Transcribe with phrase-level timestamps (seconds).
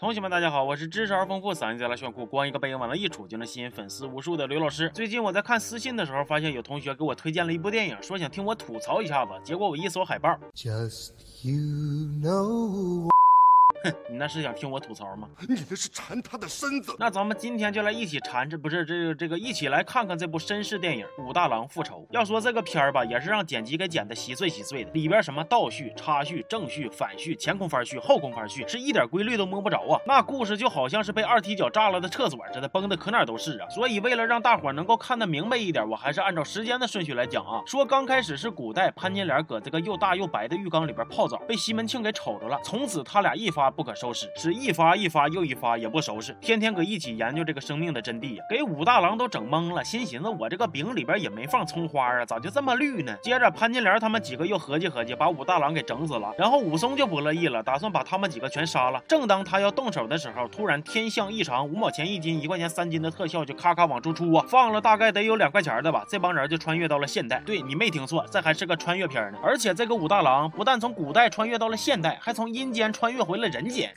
[0.00, 4.88] 同学们，大家好，我是知识而丰富、嗓音贼拉炫酷、光一个背影往那一杵就能吸引粉丝无数的刘老师。
[4.94, 9.32] 最近我在看私信的时候，发现有同学给我推荐了一部电影，说想听我吐槽一下子。
[9.42, 11.10] 结果我一搜海报，Just
[11.42, 11.58] you
[12.22, 13.08] know。
[13.84, 15.28] 哼， 你那是想听我吐槽吗？
[15.48, 16.94] 你那是馋他的身子。
[16.98, 22.00] 那咱们今天就来一起馋这不是这个这个一起来看看这部绅士电影《武大郎复仇》。
[22.10, 30.00] 要说这个片儿吧，也是让剪辑给剪的稀碎稀碎的，里边什么倒叙、插叙、正叙、反叙、前空翻叙、后空翻叙，是一点规律都摸不着啊。
[30.06, 33.68] 那故事就好像是被二踢脚炸了的厕所似的，崩的可哪都是啊。
[33.68, 37.62] 所以为了让大伙能够看得明白一点，我还是按照时间的顺序来讲啊。
[37.66, 44.30] 说刚开始是古代潘金莲搁这个又大又白的浴缸里边泡澡，被西门庆给瞅着了，从此他俩一发不可收拾。
[44.36, 53.16] 是一发一发又一发也不收拾，天天搁一起研究这个生命的真谛呀，给武大郎都整懵了，心寻思我这个饼里边也没放葱花啊，咋就这么绿呢？
[53.22, 59.02] 接着潘金莲他们几个又合计合计，把武大郎给整死了，然后武松就不乐意了，打算把他们几个全杀了。
[59.08, 67.42] 正当他要动手的时候，突然天象异常，五毛钱一斤，一块钱三斤的特效就咔咔往出出啊，放了大概得有两块钱的吧，这帮人就穿越到了现代。
[67.44, 73.92] 对你没听错，这还是个穿越片呢，而且这个武大郎不但从古代穿越到了现代，还从阴间穿越回了人间。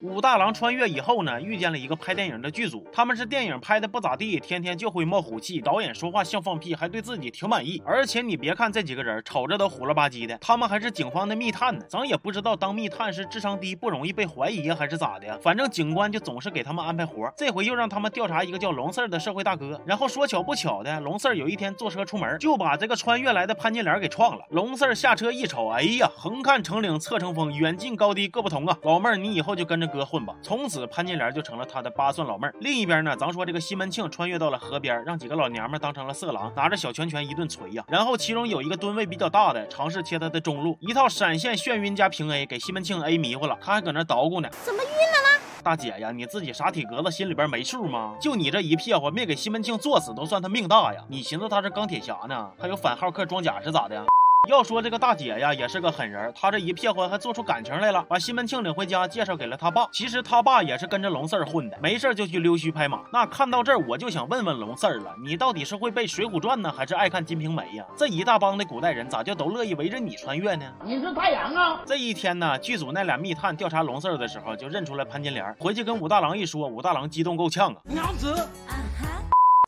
[0.00, 7.82] 武大郎穿越以后呢，遇见了一个拍电影的剧组，他们是电影拍的不咋地，天天就会冒虎气，导演说话像放屁，还对自己挺满意。
[7.84, 11.84] 而且你别看这几个人瞅着都虎了吧唧的，他们还是警方的密探呢。
[11.88, 15.36] 咱也不知道当密探是智商低不容易被怀疑，还是咋的？
[15.38, 17.28] 反正警官就总是给他们安排活。
[17.36, 19.80] 这回又让他们调查一个叫龙四的社会大哥。
[19.84, 24.44] 然后说巧不巧的，龙四有一天坐车出门，就把这个穿越来的潘金莲给撞了。
[24.50, 28.78] 龙四下车一瞅，哎呀，横看成岭侧成峰，远近高低各不同啊！
[28.82, 30.68] 老妹儿，你以后就跟着哥混吧，从。
[30.68, 32.54] 此潘金莲就成了他的八算老妹儿。
[32.60, 37.82] 另一边呢，咱说这个西门庆穿越到了河边，让几个老娘们当成了色狼，拿着小拳拳一顿捶呀。
[37.88, 44.48] 然后其中有一个吨位比较大的，尝试切他的中路，一套闪现眩晕加平 A，给西门庆 A 迷糊了，他还搁那捣鼓呢。
[44.62, 45.44] 怎么晕了呢？
[45.64, 48.14] 大姐呀，你自己傻体格子心里边没数吗？
[48.20, 51.02] 就你这一屁股，没给西门庆坐死都算他命大呀。
[51.08, 54.04] 你寻思他是钢铁侠呢，还有反浩克装甲是咋的？
[54.48, 59.86] 要说这个大姐呀，也是个狠人，她这一骗婚还做出感情来了，把西门庆领回家，介绍给了他爸。
[59.92, 63.02] 其实他爸也是跟着龙四儿混的，没事就去溜须拍马。
[63.12, 67.84] 那看到这儿，我就想问问龙四儿了，你到底是会背《水浒传》呢，还是爱看《金瓶梅》呀？
[67.94, 70.64] 这一大帮的古代人，咋就都乐意围着你穿越呢？
[70.82, 71.82] 你是太阳啊！
[71.84, 78.34] 这一天呢，剧组那俩密探调查龙四儿的时候，就认出来潘金莲，回去跟武大郎一说，武大郎激动够呛啊，娘子。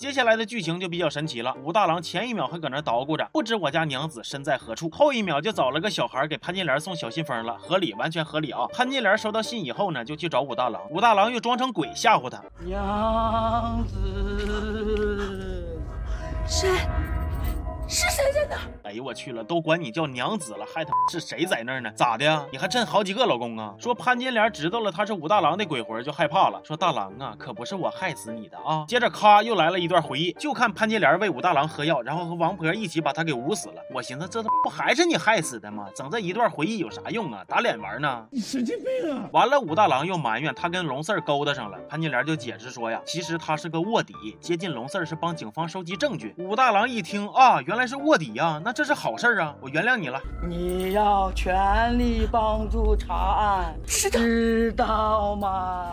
[0.00, 1.54] 接下来的剧情就比较神奇了。
[1.62, 8.66] 武大郎前一秒还搁那捣鼓着，不知我家娘子身在何处，后一秒就找了个小孩给潘金莲送小信封了，合理，完全合理啊！
[8.72, 15.78] 潘金莲收到信以后呢，就去找武大郎，武大郎又装成鬼吓唬他，娘子，
[16.48, 16.70] 谁？
[17.86, 18.29] 是谁
[18.82, 21.90] 哎呦我去了，都管你叫娘子了，还他妈是谁在那儿呢？
[21.94, 22.44] 咋的呀？
[22.50, 23.74] 你还趁好几个老公啊？
[23.78, 26.60] 说潘金莲知道了他是武大郎的鬼魂，就害怕了。
[26.64, 28.84] 说大郎啊，可不是我害死你的啊！
[28.88, 33.74] 接着咔又来了一段回忆，就看潘金莲为武大郎喝药，然后和王婆一起把他给捂死了。
[33.94, 35.86] 我寻思这不还是你害死的吗？
[35.94, 37.44] 整这一段回忆有啥用啊？
[37.46, 38.26] 打脸玩呢？
[38.30, 39.28] 你神经病啊！
[39.32, 41.78] 完了，武大郎又埋怨他跟龙四勾搭上了。
[41.88, 46.34] 潘金莲就解释说呀，其实他是个卧底，接近龙四是帮警方收集证据。
[46.38, 47.90] 武大郎一听啊，原来。
[47.90, 50.20] 是卧底呀，那这是好事啊，我原谅你了。
[50.48, 55.86] 你要全力帮助查案，知道吗？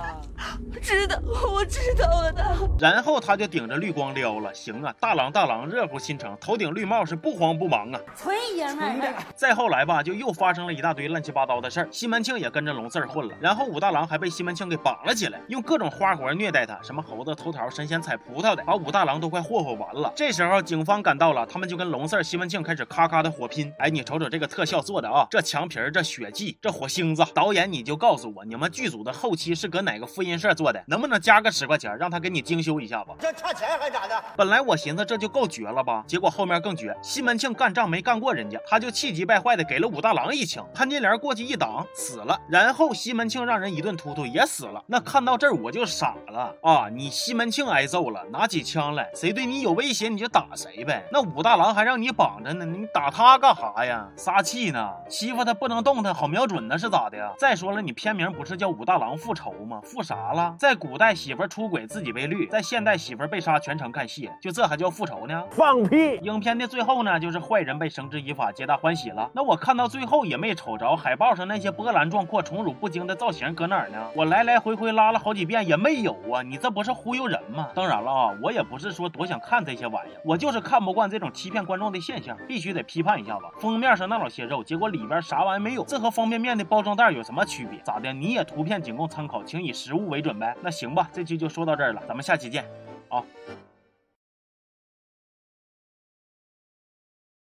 [0.81, 1.19] 知道，
[1.51, 2.43] 我知道了的。
[2.79, 4.53] 然后他就顶着绿光撩了。
[4.53, 7.99] 行啊，大郎大郎热乎心肠，头顶绿帽是不慌不忙啊。
[8.15, 9.13] 纯爷们儿。
[9.35, 11.87] 再后来吧，就又发生了一大堆乱七八糟的事儿。
[11.91, 20.11] 西门庆也跟着龙四混了，然后武大郎还被西门庆给绑了起来，用各种花活虐待他，什么猴子偷桃、神仙采葡萄的，把武大郎都快霍霍完了。
[20.15, 23.73] 这时候警方赶到了，他们就跟龙四、西门庆开始咔咔的火拼。
[23.79, 30.83] 哎，你瞅瞅这个特效做的啊，这墙皮儿、这血迹、这火星子，导演你就告诉我，你们剧组的后期是搁哪个复印社做的？
[30.87, 33.15] 能不能加个十块钱，让他给你精修一下吧？
[33.19, 34.23] 这差钱还咋的？
[34.35, 36.95] 本来我寻思这就够绝了吧，结果后面更绝。
[37.01, 42.39] 西门庆干仗没干过人家，他就气急败坏的给了武大郎一枪，潘金莲过去一挡，死了。
[42.49, 44.83] 然后西门庆让人一顿突突，也死了。
[44.87, 46.89] 那看到这儿我就傻了啊！
[46.89, 51.05] 你西门庆挨揍了，拿起枪来，谁对你有威胁你就打谁呗。
[51.11, 54.07] 那武大郎还让你绑着呢，你打他干啥呀？
[54.15, 54.89] 撒气呢？
[55.09, 57.31] 欺负他不能动他，好瞄准呢是咋的呀？
[57.37, 59.79] 再说了，你片名不是叫武大郎复仇吗？
[59.83, 60.55] 复啥了？
[60.57, 65.43] 在古代媳妇出轨自己被绿，在现代媳妇被杀全程看戏，就这还叫复仇呢？
[65.51, 66.17] 放屁！
[66.21, 69.29] 影片的最后呢，就是坏人被绳之以法，皆大欢喜了。
[69.33, 73.97] 那我看到最后也没瞅着海报上那些波澜壮阔、宠辱不惊的造型搁哪儿呢？
[74.15, 76.41] 我来来回回拉了好几遍也没有啊！
[76.41, 77.69] 你这不是忽悠人吗？
[77.73, 83.41] 当然了啊，我也不是说多想看这些玩意儿，我就是看不惯这种欺骗观众的现象，必须得批判一下子。
[83.59, 87.79] 封面上那老些肉，结果里边啥玩意没有，这和方便面的包装袋有什么区别？
[87.83, 88.11] 咋的？
[88.13, 90.55] 你也图片仅供参考，请以实物为准呗。
[90.61, 92.65] 那行吧，这期就说到这儿了，咱们下期见，
[93.09, 93.23] 啊。